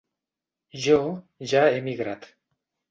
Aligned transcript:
Jo 0.87 0.97
ja 1.53 1.63
he 1.69 1.79
emigrat. 1.85 2.29